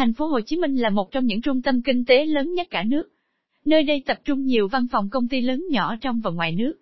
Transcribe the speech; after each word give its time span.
Thành 0.00 0.12
phố 0.12 0.26
Hồ 0.26 0.40
Chí 0.40 0.56
Minh 0.56 0.76
là 0.76 0.90
một 0.90 1.10
trong 1.10 1.26
những 1.26 1.40
trung 1.40 1.62
tâm 1.62 1.82
kinh 1.82 2.04
tế 2.04 2.26
lớn 2.26 2.54
nhất 2.54 2.66
cả 2.70 2.82
nước. 2.82 3.08
Nơi 3.64 3.82
đây 3.82 4.02
tập 4.06 4.18
trung 4.24 4.44
nhiều 4.44 4.68
văn 4.68 4.86
phòng 4.92 5.10
công 5.10 5.28
ty 5.28 5.40
lớn 5.40 5.64
nhỏ 5.70 5.96
trong 6.00 6.20
và 6.20 6.30
ngoài 6.30 6.52
nước. 6.52 6.74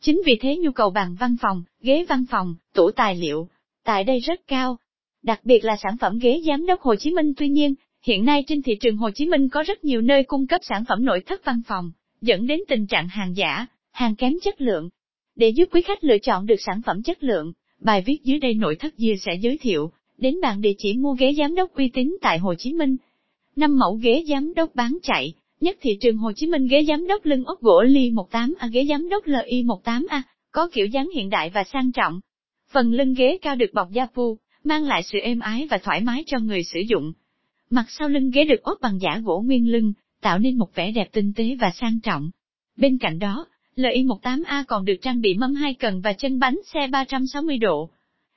Chính 0.00 0.22
vì 0.26 0.38
thế 0.40 0.56
nhu 0.56 0.70
cầu 0.70 0.90
bàn 0.90 1.16
văn 1.20 1.36
phòng, 1.40 1.62
ghế 1.80 2.04
văn 2.08 2.24
phòng, 2.30 2.54
tủ 2.74 2.90
tài 2.90 3.16
liệu, 3.16 3.48
tại 3.84 4.04
đây 4.04 4.18
rất 4.18 4.40
cao. 4.46 4.78
Đặc 5.22 5.40
biệt 5.44 5.64
là 5.64 5.76
sản 5.76 5.96
phẩm 6.00 6.18
ghế 6.18 6.42
giám 6.46 6.66
đốc 6.66 6.80
Hồ 6.80 6.94
Chí 6.94 7.10
Minh 7.10 7.32
tuy 7.36 7.48
nhiên, 7.48 7.74
hiện 8.02 8.24
nay 8.24 8.44
trên 8.46 8.62
thị 8.62 8.76
trường 8.80 8.96
Hồ 8.96 9.10
Chí 9.10 9.26
Minh 9.26 9.48
có 9.48 9.62
rất 9.62 9.84
nhiều 9.84 10.00
nơi 10.00 10.22
cung 10.22 10.46
cấp 10.46 10.60
sản 10.64 10.84
phẩm 10.88 11.04
nội 11.04 11.20
thất 11.26 11.44
văn 11.44 11.62
phòng, 11.66 11.90
dẫn 12.20 12.46
đến 12.46 12.60
tình 12.68 12.86
trạng 12.86 13.08
hàng 13.08 13.36
giả, 13.36 13.66
hàng 13.92 14.14
kém 14.14 14.32
chất 14.42 14.60
lượng. 14.60 14.88
Để 15.36 15.48
giúp 15.48 15.68
quý 15.72 15.82
khách 15.82 16.04
lựa 16.04 16.18
chọn 16.18 16.46
được 16.46 16.60
sản 16.66 16.82
phẩm 16.86 17.02
chất 17.02 17.24
lượng, 17.24 17.52
bài 17.80 18.02
viết 18.06 18.18
dưới 18.24 18.38
đây 18.38 18.54
nội 18.54 18.76
thất 18.76 18.94
Dìa 18.96 19.14
sẽ 19.16 19.34
giới 19.40 19.58
thiệu 19.58 19.92
đến 20.18 20.40
bạn 20.42 20.60
địa 20.60 20.72
chỉ 20.78 20.96
mua 20.96 21.14
ghế 21.14 21.34
giám 21.38 21.54
đốc 21.54 21.74
uy 21.74 21.88
tín 21.88 22.16
tại 22.20 22.38
Hồ 22.38 22.54
Chí 22.58 22.72
Minh. 22.72 22.96
Năm 23.56 23.78
mẫu 23.78 23.94
ghế 24.02 24.24
giám 24.28 24.54
đốc 24.54 24.74
bán 24.74 24.98
chạy, 25.02 25.34
nhất 25.60 25.76
thị 25.80 25.98
trường 26.00 26.16
Hồ 26.16 26.32
Chí 26.36 26.46
Minh 26.46 26.66
ghế 26.66 26.84
giám 26.88 27.06
đốc 27.06 27.26
lưng 27.26 27.44
ốc 27.44 27.60
gỗ 27.60 27.82
ly 27.82 28.10
18A 28.10 28.70
ghế 28.72 28.86
giám 28.88 29.08
đốc 29.08 29.26
LI 29.26 29.62
18A, 29.62 30.22
có 30.50 30.68
kiểu 30.72 30.86
dáng 30.86 31.10
hiện 31.14 31.30
đại 31.30 31.50
và 31.50 31.64
sang 31.64 31.92
trọng. 31.92 32.20
Phần 32.70 32.92
lưng 32.92 33.14
ghế 33.14 33.38
cao 33.42 33.56
được 33.56 33.74
bọc 33.74 33.90
da 33.90 34.06
pu, 34.14 34.38
mang 34.64 34.84
lại 34.84 35.02
sự 35.02 35.18
êm 35.18 35.40
ái 35.40 35.66
và 35.70 35.78
thoải 35.78 36.00
mái 36.00 36.24
cho 36.26 36.38
người 36.38 36.62
sử 36.64 36.80
dụng. 36.80 37.12
Mặt 37.70 37.84
sau 37.88 38.08
lưng 38.08 38.30
ghế 38.30 38.44
được 38.44 38.62
ốp 38.62 38.78
bằng 38.80 39.00
giả 39.00 39.20
gỗ 39.24 39.40
nguyên 39.46 39.72
lưng, 39.72 39.92
tạo 40.20 40.38
nên 40.38 40.58
một 40.58 40.74
vẻ 40.74 40.90
đẹp 40.90 41.08
tinh 41.12 41.32
tế 41.36 41.56
và 41.60 41.70
sang 41.70 42.00
trọng. 42.00 42.30
Bên 42.76 42.98
cạnh 42.98 43.18
đó, 43.18 43.46
LI18A 43.76 44.64
còn 44.68 44.84
được 44.84 44.96
trang 45.02 45.20
bị 45.20 45.34
mâm 45.34 45.54
hai 45.54 45.74
cần 45.74 46.00
và 46.00 46.12
chân 46.12 46.38
bánh 46.38 46.60
xe 46.72 46.86
360 46.86 47.58
độ. 47.58 47.90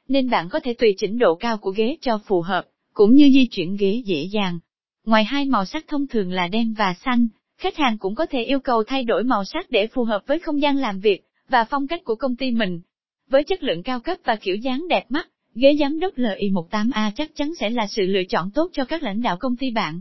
Nên 0.09 0.29
bạn 0.29 0.49
có 0.49 0.59
thể 0.59 0.73
tùy 0.73 0.95
chỉnh 0.97 1.17
độ 1.17 1.35
cao 1.35 1.57
của 1.57 1.71
ghế 1.71 1.97
cho 2.01 2.19
phù 2.25 2.41
hợp, 2.41 2.65
cũng 2.93 3.15
như 3.15 3.29
di 3.33 3.47
chuyển 3.47 3.77
ghế 3.79 4.01
dễ 4.05 4.27
dàng. 4.31 4.59
Ngoài 5.05 5.23
hai 5.23 5.45
màu 5.45 5.65
sắc 5.65 5.87
thông 5.87 6.07
thường 6.07 6.31
là 6.31 6.47
đen 6.47 6.73
và 6.77 6.95
xanh, 7.05 7.27
khách 7.57 7.77
hàng 7.77 7.97
cũng 7.97 8.15
có 8.15 8.25
thể 8.25 8.43
yêu 8.43 8.59
cầu 8.59 8.83
thay 8.83 9.03
đổi 9.03 9.23
màu 9.23 9.45
sắc 9.45 9.71
để 9.71 9.87
phù 9.87 10.03
hợp 10.03 10.21
với 10.27 10.39
không 10.39 10.61
gian 10.61 10.77
làm 10.77 10.99
việc 10.99 11.21
và 11.49 11.65
phong 11.69 11.87
cách 11.87 12.03
của 12.03 12.15
công 12.15 12.35
ty 12.35 12.51
mình. 12.51 12.81
Với 13.29 13.43
chất 13.43 13.63
lượng 13.63 13.83
cao 13.83 13.99
cấp 13.99 14.17
và 14.23 14.35
kiểu 14.35 14.55
dáng 14.55 14.87
đẹp 14.89 15.05
mắt, 15.09 15.29
ghế 15.55 15.75
giám 15.79 15.99
đốc 15.99 16.17
LI18A 16.17 17.11
chắc 17.15 17.31
chắn 17.35 17.51
sẽ 17.59 17.69
là 17.69 17.87
sự 17.87 18.05
lựa 18.05 18.23
chọn 18.29 18.51
tốt 18.51 18.69
cho 18.73 18.85
các 18.85 19.03
lãnh 19.03 19.21
đạo 19.21 19.37
công 19.39 19.55
ty 19.55 19.71
bạn. 19.71 19.99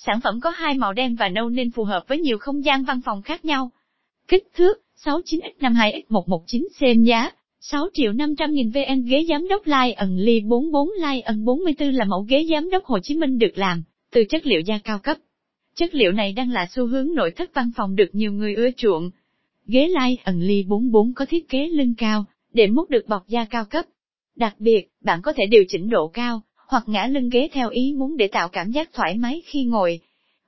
Sản 0.06 0.20
phẩm 0.20 0.40
có 0.40 0.50
hai 0.50 0.74
màu 0.74 0.92
đen 0.92 1.14
và 1.14 1.28
nâu 1.28 1.50
nên 1.50 1.70
phù 1.70 1.84
hợp 1.84 2.04
với 2.08 2.20
nhiều 2.20 2.38
không 2.38 2.64
gian 2.64 2.84
văn 2.84 3.00
phòng 3.04 3.22
khác 3.22 3.44
nhau. 3.44 3.70
Kích 4.28 4.48
thước 4.54 4.82
69x52x119 5.04 6.66
cm 6.80 7.02
giá 7.02 7.30
6 7.60 7.88
triệu 7.92 8.12
500 8.12 8.52
nghìn 8.52 8.70
VN 8.70 9.04
ghế 9.04 9.24
giám 9.28 9.48
đốc 9.48 9.66
Lion 9.66 9.94
ẩn 9.96 10.18
ly 10.18 10.40
44 10.40 10.88
Lion 11.00 11.20
ẩn 11.24 11.44
44 11.44 11.90
là 11.90 12.04
mẫu 12.04 12.26
ghế 12.28 12.46
giám 12.50 12.70
đốc 12.70 12.84
Hồ 12.84 12.98
Chí 13.02 13.16
Minh 13.16 13.38
được 13.38 13.58
làm 13.58 13.82
từ 14.12 14.24
chất 14.24 14.46
liệu 14.46 14.60
da 14.60 14.78
cao 14.84 14.98
cấp. 14.98 15.16
Chất 15.74 15.94
liệu 15.94 16.12
này 16.12 16.32
đang 16.32 16.50
là 16.50 16.66
xu 16.70 16.86
hướng 16.86 17.14
nội 17.14 17.30
thất 17.30 17.54
văn 17.54 17.70
phòng 17.76 17.96
được 17.96 18.08
nhiều 18.12 18.32
người 18.32 18.54
ưa 18.54 18.70
chuộng. 18.76 19.10
Ghế 19.66 19.88
Lion 19.88 20.16
ẩn 20.24 20.40
ly 20.40 20.64
44 20.68 21.14
có 21.14 21.26
thiết 21.26 21.48
kế 21.48 21.68
lưng 21.68 21.94
cao, 21.98 22.24
để 22.52 22.66
mút 22.66 22.90
được 22.90 23.08
bọc 23.08 23.28
da 23.28 23.44
cao 23.44 23.64
cấp. 23.64 23.84
Đặc 24.36 24.54
biệt, 24.58 24.88
bạn 25.00 25.22
có 25.22 25.32
thể 25.32 25.46
điều 25.50 25.64
chỉnh 25.68 25.90
độ 25.90 26.08
cao, 26.08 26.42
hoặc 26.72 26.84
ngã 26.86 27.06
lưng 27.06 27.28
ghế 27.28 27.48
theo 27.52 27.70
ý 27.70 27.94
muốn 27.96 28.16
để 28.16 28.28
tạo 28.28 28.48
cảm 28.48 28.70
giác 28.70 28.92
thoải 28.92 29.16
mái 29.16 29.42
khi 29.44 29.64
ngồi. 29.64 30.00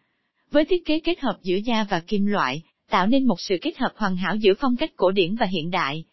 Với 0.51 0.65
thiết 0.65 0.85
kế 0.85 1.01
kết 1.01 1.21
hợp 1.21 1.39
giữa 1.43 1.57
da 1.57 1.87
và 1.91 2.01
kim 2.01 2.27
loại, 2.27 2.63
tạo 2.91 3.07
nên 3.07 3.27
một 3.27 3.41
sự 3.41 3.57
kết 3.63 3.79
hợp 3.79 3.93
hoàn 3.97 4.17
hảo 4.17 4.37
giữa 4.37 4.53
phong 4.61 4.77
cách 4.77 4.91
cổ 4.97 5.11
điển 5.11 5.35
và 5.35 5.47
hiện 5.47 5.71
đại. 5.71 6.05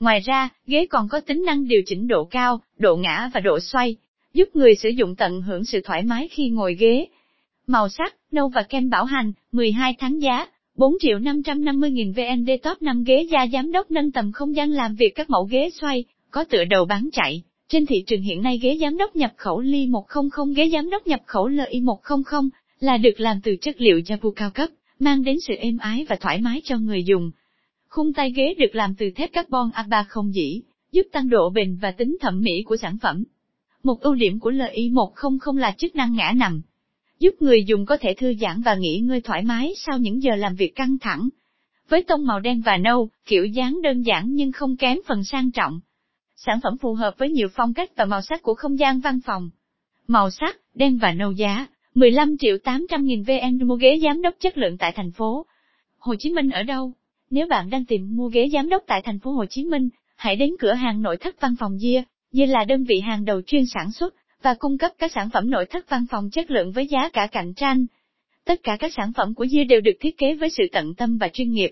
Ngoài 0.00 0.20
ra, 0.20 0.48
ghế 0.66 0.86
còn 0.86 1.08
có 1.08 1.20
tính 1.20 1.44
năng 1.46 1.68
điều 1.68 1.82
chỉnh 1.86 2.08
độ 2.08 2.24
cao, 2.24 2.60
độ 2.78 2.96
ngã 2.96 3.30
và 3.34 3.40
độ 3.40 3.60
xoay, 3.60 3.96
giúp 4.34 4.48
người 4.54 4.74
sử 4.74 4.88
dụng 4.88 5.16
tận 5.16 5.42
hưởng 5.42 5.64
sự 5.64 5.80
thoải 5.84 6.02
mái 6.02 6.28
khi 6.28 6.48
ngồi 6.48 6.74
ghế. 6.74 7.06
Màu 7.66 7.88
sắc, 7.88 8.16
nâu 8.32 8.48
và 8.48 8.62
kem 8.62 8.90
bảo 8.90 9.04
hành, 9.04 9.32
12 9.52 9.94
tháng 9.98 10.22
giá, 10.22 10.46
4 10.74 10.94
triệu 11.00 11.18
550 11.18 11.90
nghìn 11.90 12.12
VND 12.12 12.50
top 12.62 12.82
5 12.82 13.04
ghế 13.04 13.26
da 13.30 13.46
giám 13.52 13.72
đốc 13.72 13.90
nâng 13.90 14.12
tầm 14.12 14.32
không 14.32 14.56
gian 14.56 14.70
làm 14.70 14.94
việc 14.94 15.14
các 15.14 15.30
mẫu 15.30 15.44
ghế 15.50 15.70
xoay, 15.80 16.04
có 16.30 16.44
tựa 16.44 16.64
đầu 16.64 16.84
bán 16.84 17.08
chạy. 17.12 17.42
Trên 17.72 17.86
thị 17.86 18.04
trường 18.06 18.22
hiện 18.22 18.42
nay 18.42 18.58
ghế 18.58 18.78
giám 18.80 18.96
đốc 18.96 19.16
nhập 19.16 19.32
khẩu 19.36 19.60
Ly 19.60 19.86
100 19.86 20.52
ghế 20.56 20.70
giám 20.72 20.90
đốc 20.90 21.06
nhập 21.06 21.20
khẩu 21.26 21.48
LI 21.48 21.80
100 21.80 22.22
là 22.80 22.96
được 22.96 23.20
làm 23.20 23.40
từ 23.40 23.56
chất 23.56 23.80
liệu 23.80 23.98
Japu 23.98 24.30
cao 24.30 24.50
cấp, 24.50 24.68
mang 24.98 25.22
đến 25.22 25.36
sự 25.40 25.54
êm 25.54 25.78
ái 25.78 26.06
và 26.08 26.16
thoải 26.16 26.40
mái 26.40 26.60
cho 26.64 26.78
người 26.78 27.04
dùng. 27.04 27.30
Khung 27.88 28.12
tay 28.12 28.32
ghế 28.36 28.54
được 28.58 28.74
làm 28.74 28.94
từ 28.94 29.10
thép 29.10 29.32
carbon 29.32 29.70
A3 29.74 30.04
không 30.08 30.32
dỉ, 30.32 30.62
giúp 30.92 31.02
tăng 31.12 31.28
độ 31.28 31.50
bền 31.50 31.78
và 31.82 31.90
tính 31.90 32.16
thẩm 32.20 32.40
mỹ 32.40 32.62
của 32.62 32.76
sản 32.76 32.96
phẩm. 33.02 33.24
Một 33.82 34.00
ưu 34.00 34.14
điểm 34.14 34.40
của 34.40 34.50
LI 34.50 34.90
100 34.90 35.56
là 35.56 35.74
chức 35.78 35.96
năng 35.96 36.16
ngã 36.16 36.32
nằm, 36.36 36.62
giúp 37.18 37.34
người 37.40 37.64
dùng 37.64 37.86
có 37.86 37.96
thể 37.96 38.14
thư 38.14 38.34
giãn 38.40 38.62
và 38.62 38.74
nghỉ 38.74 38.98
ngơi 38.98 39.20
thoải 39.20 39.42
mái 39.42 39.72
sau 39.76 39.98
những 39.98 40.22
giờ 40.22 40.36
làm 40.36 40.54
việc 40.54 40.74
căng 40.74 40.98
thẳng. 40.98 41.28
Với 41.88 42.02
tông 42.02 42.26
màu 42.26 42.40
đen 42.40 42.62
và 42.64 42.76
nâu, 42.76 43.08
kiểu 43.26 43.46
dáng 43.46 43.82
đơn 43.82 44.02
giản 44.02 44.34
nhưng 44.34 44.52
không 44.52 44.76
kém 44.76 44.98
phần 45.06 45.24
sang 45.24 45.50
trọng. 45.50 45.80
Sản 46.46 46.60
phẩm 46.62 46.76
phù 46.78 46.94
hợp 46.94 47.14
với 47.18 47.30
nhiều 47.30 47.48
phong 47.54 47.74
cách 47.74 47.90
và 47.96 48.04
màu 48.04 48.22
sắc 48.22 48.42
của 48.42 48.54
không 48.54 48.78
gian 48.78 49.00
văn 49.00 49.20
phòng. 49.26 49.50
Màu 50.06 50.30
sắc, 50.30 50.56
đen 50.74 50.98
và 50.98 51.12
nâu 51.12 51.32
giá, 51.32 51.66
15 51.94 52.36
triệu 52.38 52.58
800 52.64 53.04
nghìn 53.04 53.22
VN 53.22 53.68
mua 53.68 53.76
ghế 53.76 53.98
giám 54.02 54.22
đốc 54.22 54.34
chất 54.40 54.58
lượng 54.58 54.78
tại 54.78 54.92
thành 54.92 55.12
phố 55.12 55.46
Hồ 55.98 56.14
Chí 56.18 56.32
Minh 56.32 56.50
ở 56.50 56.62
đâu? 56.62 56.92
Nếu 57.30 57.46
bạn 57.46 57.70
đang 57.70 57.84
tìm 57.84 58.16
mua 58.16 58.28
ghế 58.28 58.48
giám 58.52 58.68
đốc 58.68 58.82
tại 58.86 59.02
thành 59.02 59.18
phố 59.18 59.32
Hồ 59.32 59.44
Chí 59.46 59.64
Minh, 59.64 59.88
hãy 60.16 60.36
đến 60.36 60.50
cửa 60.58 60.72
hàng 60.72 61.02
nội 61.02 61.16
thất 61.16 61.40
văn 61.40 61.54
phòng 61.60 61.80
Gia. 61.80 62.02
Gia 62.32 62.46
là 62.46 62.64
đơn 62.64 62.84
vị 62.84 63.00
hàng 63.00 63.24
đầu 63.24 63.42
chuyên 63.42 63.66
sản 63.66 63.92
xuất 63.92 64.14
và 64.42 64.54
cung 64.54 64.78
cấp 64.78 64.92
các 64.98 65.12
sản 65.12 65.30
phẩm 65.30 65.50
nội 65.50 65.66
thất 65.66 65.90
văn 65.90 66.06
phòng 66.10 66.30
chất 66.30 66.50
lượng 66.50 66.72
với 66.72 66.86
giá 66.86 67.08
cả 67.08 67.26
cạnh 67.32 67.54
tranh. 67.54 67.86
Tất 68.44 68.60
cả 68.62 68.76
các 68.80 68.92
sản 68.96 69.12
phẩm 69.12 69.34
của 69.34 69.44
Gia 69.44 69.64
đều 69.64 69.80
được 69.80 69.96
thiết 70.00 70.18
kế 70.18 70.34
với 70.34 70.50
sự 70.50 70.62
tận 70.72 70.94
tâm 70.94 71.18
và 71.18 71.28
chuyên 71.28 71.50
nghiệp, 71.50 71.70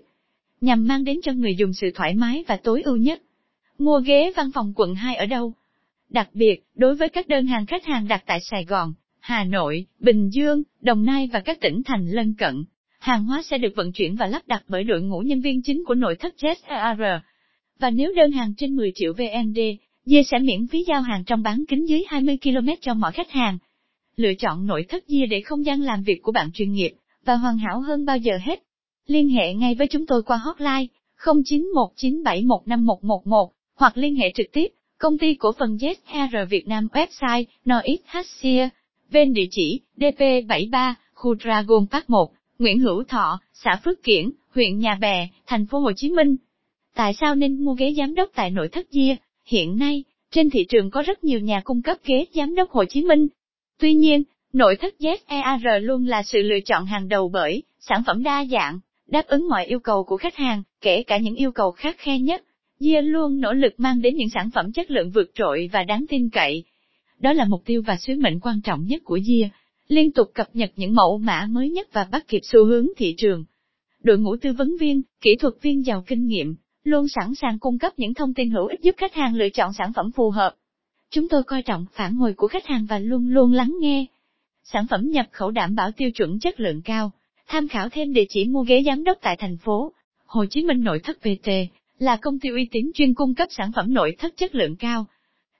nhằm 0.60 0.86
mang 0.86 1.04
đến 1.04 1.20
cho 1.22 1.32
người 1.32 1.54
dùng 1.56 1.72
sự 1.72 1.90
thoải 1.94 2.14
mái 2.14 2.44
và 2.48 2.56
tối 2.56 2.82
ưu 2.82 2.96
nhất. 2.96 3.22
Mua 3.78 4.00
ghế 4.00 4.32
văn 4.36 4.50
phòng 4.54 4.72
quận 4.76 4.94
2 4.94 5.16
ở 5.16 5.26
đâu? 5.26 5.52
Đặc 6.08 6.28
biệt, 6.32 6.64
đối 6.74 6.94
với 6.94 7.08
các 7.08 7.28
đơn 7.28 7.46
hàng 7.46 7.66
khách 7.66 7.84
hàng 7.84 8.08
đặt 8.08 8.22
tại 8.26 8.40
Sài 8.40 8.64
Gòn, 8.64 8.94
Hà 9.20 9.44
Nội, 9.44 9.86
Bình 9.98 10.30
Dương, 10.30 10.62
Đồng 10.80 11.04
Nai 11.04 11.30
và 11.32 11.40
các 11.40 11.60
tỉnh 11.60 11.82
thành 11.84 12.10
lân 12.10 12.34
cận, 12.34 12.64
hàng 12.98 13.24
hóa 13.24 13.42
sẽ 13.42 13.58
được 13.58 13.72
vận 13.76 13.92
chuyển 13.92 14.16
và 14.16 14.26
lắp 14.26 14.42
đặt 14.46 14.64
bởi 14.68 14.84
đội 14.84 15.02
ngũ 15.02 15.20
nhân 15.20 15.40
viên 15.40 15.62
chính 15.62 15.84
của 15.86 15.94
nội 15.94 16.16
thất 16.16 16.34
JSR. 16.38 17.20
Và 17.78 17.90
nếu 17.90 18.12
đơn 18.16 18.32
hàng 18.32 18.54
trên 18.56 18.76
10 18.76 18.92
triệu 18.94 19.12
VND, 19.12 19.58
Dê 20.04 20.22
sẽ 20.22 20.38
miễn 20.38 20.66
phí 20.66 20.84
giao 20.88 21.00
hàng 21.00 21.24
trong 21.24 21.42
bán 21.42 21.64
kính 21.68 21.88
dưới 21.88 22.04
20 22.08 22.38
km 22.42 22.68
cho 22.80 22.94
mọi 22.94 23.12
khách 23.12 23.30
hàng. 23.30 23.58
Lựa 24.16 24.34
chọn 24.38 24.66
nội 24.66 24.84
thất 24.88 25.04
Dê 25.06 25.26
để 25.26 25.40
không 25.40 25.64
gian 25.64 25.80
làm 25.80 26.02
việc 26.02 26.22
của 26.22 26.32
bạn 26.32 26.50
chuyên 26.52 26.72
nghiệp 26.72 26.92
và 27.24 27.34
hoàn 27.34 27.58
hảo 27.58 27.80
hơn 27.80 28.04
bao 28.04 28.18
giờ 28.18 28.38
hết. 28.42 28.62
Liên 29.06 29.28
hệ 29.28 29.54
ngay 29.54 29.74
với 29.74 29.86
chúng 29.86 30.06
tôi 30.06 30.22
qua 30.22 30.36
hotline 30.36 30.86
0919715111 31.24 33.48
hoặc 33.76 33.96
liên 33.96 34.16
hệ 34.16 34.32
trực 34.34 34.46
tiếp 34.52 34.66
công 34.98 35.18
ty 35.18 35.34
cổ 35.34 35.52
phần 35.58 35.76
ZR 35.76 36.46
Việt 36.46 36.68
Nam 36.68 36.88
website 36.92 37.44
noishsia 37.64 38.68
bên 39.10 39.32
địa 39.32 39.46
chỉ 39.50 39.80
DP73 39.96 40.94
khu 41.14 41.34
Dragon 41.36 41.86
Park 41.90 42.10
1 42.10 42.32
Nguyễn 42.58 42.78
Hữu 42.78 43.04
Thọ, 43.04 43.40
xã 43.52 43.80
Phước 43.84 44.02
Kiển, 44.02 44.30
huyện 44.54 44.78
Nhà 44.78 44.94
Bè, 45.00 45.28
thành 45.46 45.66
phố 45.66 45.78
Hồ 45.78 45.92
Chí 45.96 46.10
Minh. 46.10 46.36
Tại 46.94 47.14
sao 47.20 47.34
nên 47.34 47.64
mua 47.64 47.74
ghế 47.74 47.94
giám 47.96 48.14
đốc 48.14 48.30
tại 48.34 48.50
nội 48.50 48.68
thất 48.68 48.90
Gia? 48.90 49.16
Hiện 49.46 49.78
nay, 49.78 50.04
trên 50.30 50.50
thị 50.50 50.64
trường 50.68 50.90
có 50.90 51.02
rất 51.02 51.24
nhiều 51.24 51.40
nhà 51.40 51.60
cung 51.64 51.82
cấp 51.82 51.96
ghế 52.04 52.26
giám 52.34 52.54
đốc 52.54 52.70
Hồ 52.70 52.84
Chí 52.84 53.02
Minh. 53.02 53.28
Tuy 53.78 53.94
nhiên, 53.94 54.22
nội 54.52 54.76
thất 54.76 54.94
ZEAR 54.98 55.80
luôn 55.80 56.06
là 56.06 56.22
sự 56.22 56.42
lựa 56.42 56.60
chọn 56.60 56.86
hàng 56.86 57.08
đầu 57.08 57.28
bởi 57.28 57.62
sản 57.80 58.02
phẩm 58.06 58.22
đa 58.22 58.44
dạng, 58.44 58.80
đáp 59.06 59.26
ứng 59.26 59.48
mọi 59.48 59.66
yêu 59.66 59.80
cầu 59.80 60.04
của 60.04 60.16
khách 60.16 60.36
hàng, 60.36 60.62
kể 60.80 61.02
cả 61.02 61.18
những 61.18 61.34
yêu 61.34 61.52
cầu 61.52 61.70
khắc 61.70 61.98
khe 61.98 62.18
nhất. 62.18 62.42
Gia 62.80 63.00
luôn 63.00 63.40
nỗ 63.40 63.52
lực 63.52 63.74
mang 63.78 64.02
đến 64.02 64.16
những 64.16 64.28
sản 64.28 64.50
phẩm 64.50 64.72
chất 64.72 64.90
lượng 64.90 65.10
vượt 65.10 65.30
trội 65.34 65.70
và 65.72 65.82
đáng 65.82 66.04
tin 66.08 66.30
cậy. 66.30 66.64
Đó 67.18 67.32
là 67.32 67.44
mục 67.44 67.62
tiêu 67.64 67.82
và 67.86 67.96
sứ 67.96 68.14
mệnh 68.16 68.40
quan 68.40 68.60
trọng 68.60 68.86
nhất 68.86 69.02
của 69.04 69.16
Gia, 69.16 69.48
liên 69.88 70.12
tục 70.12 70.30
cập 70.34 70.56
nhật 70.56 70.72
những 70.76 70.94
mẫu 70.94 71.18
mã 71.18 71.46
mới 71.50 71.70
nhất 71.70 71.88
và 71.92 72.06
bắt 72.12 72.28
kịp 72.28 72.40
xu 72.42 72.64
hướng 72.64 72.86
thị 72.96 73.14
trường. 73.18 73.44
Đội 74.02 74.18
ngũ 74.18 74.36
tư 74.36 74.52
vấn 74.52 74.76
viên, 74.80 75.02
kỹ 75.20 75.36
thuật 75.36 75.54
viên 75.62 75.86
giàu 75.86 76.04
kinh 76.06 76.26
nghiệm, 76.26 76.56
luôn 76.84 77.08
sẵn 77.08 77.34
sàng 77.34 77.58
cung 77.58 77.78
cấp 77.78 77.92
những 77.96 78.14
thông 78.14 78.34
tin 78.34 78.50
hữu 78.50 78.66
ích 78.66 78.80
giúp 78.82 78.94
khách 78.98 79.14
hàng 79.14 79.34
lựa 79.34 79.48
chọn 79.48 79.72
sản 79.72 79.92
phẩm 79.92 80.10
phù 80.16 80.30
hợp. 80.30 80.54
Chúng 81.10 81.28
tôi 81.28 81.42
coi 81.42 81.62
trọng 81.62 81.86
phản 81.92 82.14
hồi 82.14 82.34
của 82.36 82.48
khách 82.48 82.66
hàng 82.66 82.86
và 82.88 82.98
luôn 82.98 83.28
luôn 83.28 83.52
lắng 83.52 83.76
nghe. 83.80 84.06
Sản 84.64 84.86
phẩm 84.90 85.10
nhập 85.10 85.26
khẩu 85.32 85.50
đảm 85.50 85.74
bảo 85.74 85.92
tiêu 85.92 86.10
chuẩn 86.10 86.38
chất 86.38 86.60
lượng 86.60 86.82
cao. 86.84 87.10
Tham 87.48 87.68
khảo 87.68 87.88
thêm 87.88 88.12
địa 88.12 88.24
chỉ 88.28 88.44
mua 88.44 88.62
ghế 88.62 88.82
giám 88.86 89.04
đốc 89.04 89.18
tại 89.22 89.36
thành 89.36 89.56
phố 89.56 89.92
Hồ 90.26 90.44
Chí 90.50 90.64
Minh 90.64 90.80
Nội 90.80 90.98
thất 90.98 91.22
VT 91.22 91.50
là 91.98 92.16
công 92.16 92.38
ty 92.38 92.48
uy 92.48 92.68
tín 92.70 92.90
chuyên 92.94 93.14
cung 93.14 93.34
cấp 93.34 93.48
sản 93.50 93.70
phẩm 93.76 93.94
nội 93.94 94.16
thất 94.18 94.36
chất 94.36 94.54
lượng 94.54 94.76
cao. 94.76 95.06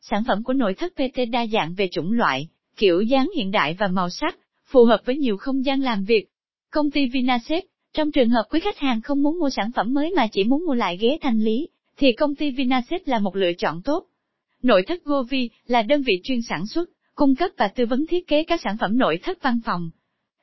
Sản 0.01 0.23
phẩm 0.27 0.45
của 0.45 0.53
nội 0.53 0.75
thất 0.75 0.93
PT 0.95 1.19
đa 1.33 1.47
dạng 1.47 1.75
về 1.75 1.89
chủng 1.93 2.13
loại, 2.13 2.49
kiểu 2.77 3.01
dáng 3.01 3.31
hiện 3.37 3.51
đại 3.51 3.77
và 3.79 3.89
màu 3.89 4.11
sắc, 4.11 4.39
phù 4.67 4.85
hợp 4.85 5.01
với 5.05 5.17
nhiều 5.17 5.37
không 5.37 5.65
gian 5.65 5.81
làm 5.81 6.05
việc. 6.05 6.27
Công 6.71 6.91
ty 6.91 7.09
Vinasep 7.09 7.65
trong 7.97 8.13
trường 8.13 8.31
hợp 8.31 8.43
quý 8.51 8.61
khách 8.61 8.79
hàng 8.79 9.01
không 9.01 9.23
muốn 9.23 9.39
mua 9.39 9.51
sản 9.51 9.71
phẩm 9.73 9.95
mới 9.95 10.13
mà 10.17 10.27
chỉ 10.27 10.45
muốn 10.45 10.67
mua 10.67 10.75
lại 10.75 10.97
ghế 10.97 11.19
thanh 11.21 11.39
lý, 11.39 11.69
thì 11.97 12.13
công 12.13 12.35
ty 12.35 12.51
Vinasep 12.51 13.07
là 13.07 13.19
một 13.19 13.37
lựa 13.37 13.53
chọn 13.59 13.83
tốt. 13.83 14.07
Nội 14.63 14.83
thất 14.87 15.05
Govi 15.05 15.51
là 15.67 15.83
đơn 15.83 16.03
vị 16.03 16.21
chuyên 16.25 16.43
sản 16.49 16.67
xuất, 16.67 16.91
cung 17.15 17.35
cấp 17.35 17.51
và 17.57 17.69
tư 17.69 17.87
vấn 17.87 18.07
thiết 18.07 18.27
kế 18.27 18.45
các 18.45 18.61
sản 18.65 18.77
phẩm 18.81 18.99
nội 18.99 19.19
thất 19.23 19.43
văn 19.43 19.61
phòng. 19.65 19.91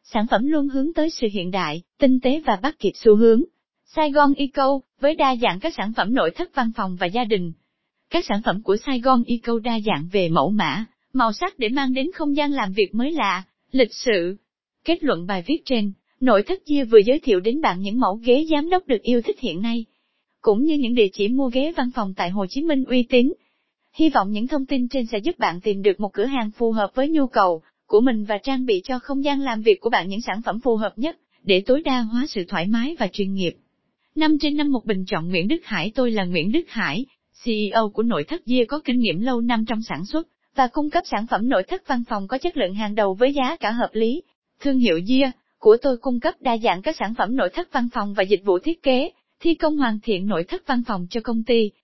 Sản 0.03 0.27
phẩm 0.27 0.47
luôn 0.47 0.67
hướng 0.67 0.93
tới 0.93 1.09
sự 1.09 1.27
hiện 1.33 1.51
đại, 1.51 1.81
tinh 1.99 2.19
tế 2.19 2.41
và 2.45 2.59
bắt 2.61 2.79
kịp 2.79 2.91
xu 2.95 3.15
hướng. 3.15 3.43
Saigon 3.95 4.33
Eco, 4.33 4.79
với 4.99 5.15
đa 5.15 5.35
dạng 5.35 5.59
các 5.59 5.73
sản 5.77 5.93
phẩm 5.95 6.13
nội 6.13 6.31
thất 6.31 6.55
văn 6.55 6.71
phòng 6.75 6.95
và 6.99 7.07
gia 7.07 7.23
đình. 7.23 7.53
Các 8.09 8.25
sản 8.25 8.41
phẩm 8.45 8.61
của 8.63 8.77
Saigon 8.77 9.23
Eco 9.27 9.59
đa 9.59 9.79
dạng 9.79 10.07
về 10.11 10.29
mẫu 10.29 10.49
mã, 10.49 10.85
màu 11.13 11.33
sắc 11.33 11.59
để 11.59 11.69
mang 11.69 11.93
đến 11.93 12.11
không 12.15 12.35
gian 12.35 12.51
làm 12.51 12.73
việc 12.73 12.95
mới 12.95 13.11
lạ, 13.11 13.43
lịch 13.71 13.93
sự. 13.93 14.37
Kết 14.85 15.03
luận 15.03 15.27
bài 15.27 15.43
viết 15.47 15.61
trên, 15.65 15.93
Nội 16.23 16.43
thất 16.43 16.65
chia 16.65 16.83
vừa 16.83 16.97
giới 16.97 17.19
thiệu 17.19 17.39
đến 17.39 17.61
bạn 17.61 17.81
những 17.81 17.99
mẫu 17.99 18.15
ghế 18.15 18.45
giám 18.51 18.69
đốc 18.69 18.87
được 18.87 19.01
yêu 19.01 19.21
thích 19.21 19.39
hiện 19.39 19.61
nay, 19.61 19.85
cũng 20.41 20.63
như 20.63 20.77
những 20.77 20.95
địa 20.95 21.07
chỉ 21.13 21.27
mua 21.27 21.49
ghế 21.53 21.73
văn 21.77 21.89
phòng 21.95 22.13
tại 22.13 22.29
Hồ 22.29 22.45
Chí 22.49 22.63
Minh 22.63 22.83
uy 22.83 23.03
tín. 23.03 23.33
Hy 23.95 24.09
vọng 24.09 24.31
những 24.31 24.47
thông 24.47 24.65
tin 24.65 24.87
trên 24.87 25.05
sẽ 25.05 25.17
giúp 25.17 25.39
bạn 25.39 25.61
tìm 25.61 25.81
được 25.81 25.99
một 25.99 26.13
cửa 26.13 26.25
hàng 26.25 26.51
phù 26.51 26.71
hợp 26.71 26.91
với 26.95 27.09
nhu 27.09 27.27
cầu 27.27 27.61
của 27.87 28.01
mình 28.01 28.25
và 28.25 28.37
trang 28.37 28.65
bị 28.65 28.81
cho 28.83 28.99
không 28.99 29.23
gian 29.23 29.41
làm 29.41 29.61
việc 29.61 29.81
của 29.81 29.89
bạn 29.89 30.09
những 30.09 30.21
sản 30.21 30.41
phẩm 30.45 30.59
phù 30.59 30.75
hợp 30.75 30.93
nhất, 30.95 31.17
để 31.43 31.63
tối 31.65 31.81
đa 31.81 32.01
hóa 32.01 32.25
sự 32.29 32.45
thoải 32.47 32.67
mái 32.67 32.95
và 32.99 33.07
chuyên 33.07 33.33
nghiệp. 33.33 33.53
Năm 34.15 34.37
trên 34.39 34.57
năm 34.57 34.71
một 34.71 34.85
bình 34.85 35.05
chọn 35.05 35.29
Nguyễn 35.29 35.47
Đức 35.47 35.57
Hải 35.63 35.91
Tôi 35.95 36.11
là 36.11 36.25
Nguyễn 36.25 36.51
Đức 36.51 36.63
Hải, 36.67 37.05
CEO 37.43 37.89
của 37.89 38.03
nội 38.03 38.23
thất 38.23 38.45
Gia 38.45 38.63
có 38.67 38.79
kinh 38.85 38.99
nghiệm 38.99 39.21
lâu 39.21 39.41
năm 39.41 39.65
trong 39.65 39.81
sản 39.81 40.05
xuất, 40.05 40.27
và 40.55 40.67
cung 40.67 40.89
cấp 40.89 41.03
sản 41.11 41.27
phẩm 41.27 41.49
nội 41.49 41.63
thất 41.63 41.87
văn 41.87 42.03
phòng 42.09 42.27
có 42.27 42.37
chất 42.37 42.57
lượng 42.57 42.73
hàng 42.73 42.95
đầu 42.95 43.13
với 43.13 43.33
giá 43.33 43.55
cả 43.55 43.71
hợp 43.71 43.89
lý. 43.93 44.21
Thương 44.59 44.77
hiệu 44.77 44.97
Gia 44.97 45.31
của 45.59 45.77
tôi 45.81 45.97
cung 45.97 46.19
cấp 46.19 46.33
đa 46.39 46.57
dạng 46.57 46.81
các 46.81 46.95
sản 46.99 47.13
phẩm 47.17 47.35
nội 47.35 47.49
thất 47.53 47.73
văn 47.73 47.87
phòng 47.93 48.13
và 48.13 48.23
dịch 48.23 48.41
vụ 48.45 48.59
thiết 48.59 48.83
kế, 48.83 49.11
thi 49.39 49.55
công 49.55 49.77
hoàn 49.77 49.99
thiện 50.03 50.27
nội 50.27 50.43
thất 50.43 50.67
văn 50.67 50.83
phòng 50.87 51.07
cho 51.09 51.21
công 51.21 51.43
ty, 51.43 51.71